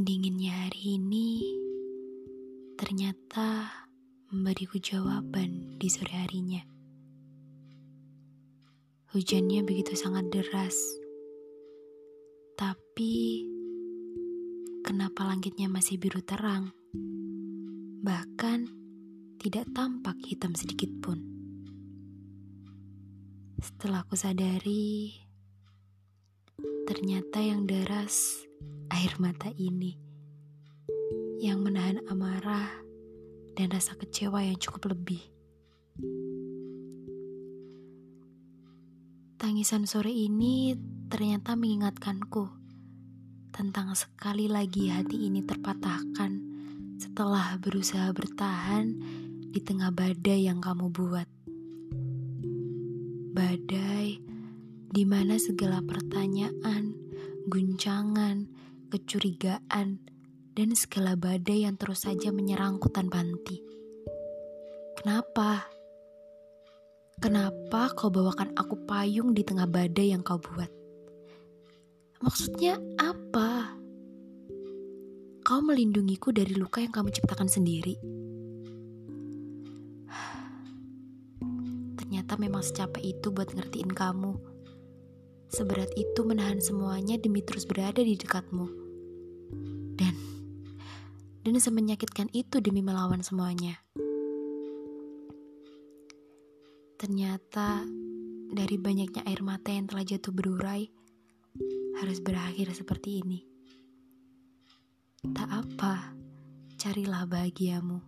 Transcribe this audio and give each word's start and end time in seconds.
Hari 0.00 0.96
ini 0.96 1.44
ternyata 2.80 3.68
memberiku 4.32 4.80
jawaban 4.80 5.76
di 5.76 5.92
sore 5.92 6.24
harinya. 6.24 6.64
Hujannya 9.12 9.60
begitu 9.60 9.92
sangat 10.00 10.32
deras, 10.32 10.72
tapi 12.56 13.44
kenapa 14.80 15.28
langitnya 15.28 15.68
masih 15.68 16.00
biru 16.00 16.24
terang? 16.24 16.72
Bahkan 18.00 18.58
tidak 19.36 19.68
tampak 19.76 20.16
hitam 20.24 20.56
sedikit 20.56 20.88
pun. 21.04 21.20
Setelah 23.60 24.08
aku 24.08 24.16
sadari, 24.16 25.12
ternyata 26.88 27.44
yang 27.44 27.68
deras 27.68 28.48
air 28.90 29.12
mata 29.16 29.48
ini 29.56 29.96
yang 31.40 31.64
menahan 31.64 32.04
amarah 32.10 32.68
dan 33.56 33.72
rasa 33.72 33.96
kecewa 33.96 34.44
yang 34.44 34.60
cukup 34.60 34.92
lebih. 34.92 35.22
Tangisan 39.40 39.88
sore 39.88 40.12
ini 40.12 40.76
ternyata 41.08 41.56
mengingatkanku 41.56 42.44
tentang 43.50 43.96
sekali 43.96 44.46
lagi 44.46 44.92
hati 44.92 45.26
ini 45.28 45.40
terpatahkan 45.44 46.32
setelah 47.00 47.56
berusaha 47.56 48.12
bertahan 48.12 48.96
di 49.50 49.60
tengah 49.64 49.90
badai 49.90 50.44
yang 50.44 50.60
kamu 50.60 50.92
buat. 50.92 51.28
Badai 53.32 54.20
di 54.90 55.04
mana 55.08 55.40
segala 55.40 55.80
pertanyaan, 55.82 56.94
guncangan, 57.48 58.44
kecurigaan, 58.90 60.02
dan 60.52 60.74
segala 60.74 61.16
badai 61.16 61.64
yang 61.64 61.78
terus 61.80 62.04
saja 62.04 62.34
menyerangku 62.34 62.90
tanpa 62.92 63.22
henti. 63.22 63.62
Kenapa? 64.98 65.64
Kenapa 67.20 67.92
kau 67.96 68.10
bawakan 68.12 68.52
aku 68.56 68.76
payung 68.84 69.32
di 69.32 69.44
tengah 69.44 69.68
badai 69.68 70.12
yang 70.12 70.22
kau 70.24 70.38
buat? 70.40 70.68
Maksudnya 72.20 72.76
apa? 73.00 73.80
Kau 75.40 75.64
melindungiku 75.64 76.36
dari 76.36 76.52
luka 76.52 76.84
yang 76.84 76.92
kamu 76.92 77.08
ciptakan 77.12 77.48
sendiri. 77.48 77.96
Ternyata 82.00 82.36
memang 82.36 82.60
secapek 82.60 83.00
itu 83.00 83.32
buat 83.32 83.56
ngertiin 83.56 83.96
kamu. 83.96 84.49
Seberat 85.50 85.90
itu 85.98 86.22
menahan 86.22 86.62
semuanya 86.62 87.18
demi 87.18 87.42
terus 87.42 87.66
berada 87.66 87.98
di 87.98 88.14
dekatmu. 88.14 88.66
Dan 89.98 90.14
dan 91.42 91.54
semenyakitkan 91.58 92.30
itu 92.30 92.62
demi 92.62 92.86
melawan 92.86 93.18
semuanya. 93.26 93.82
Ternyata 97.00 97.82
dari 98.54 98.76
banyaknya 98.78 99.26
air 99.26 99.42
mata 99.42 99.74
yang 99.74 99.90
telah 99.90 100.06
jatuh 100.06 100.30
berurai 100.30 100.86
harus 101.98 102.18
berakhir 102.22 102.70
seperti 102.70 103.24
ini. 103.26 103.40
Tak 105.34 105.50
apa, 105.50 106.14
carilah 106.78 107.26
bahagiamu. 107.26 107.98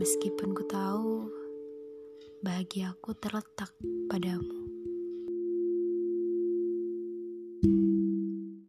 Meskipun 0.00 0.56
ku 0.56 0.64
tahu 0.64 1.28
bahagiaku 2.40 3.12
terletak 3.20 3.68
padamu. 4.08 4.59